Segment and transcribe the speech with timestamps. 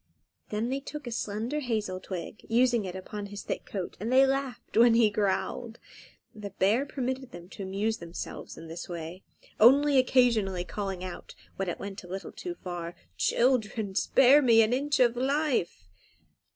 [0.49, 4.25] Then they took a slender hazel twig, using it upon his thick coat, and they
[4.25, 5.77] laughed when he growled.
[6.33, 9.21] The bear permitted them to amuse themselves in this way,
[9.59, 14.73] only occasionally calling out, when it went a little too far, "Children, spare me an
[14.73, 15.87] inch of life!"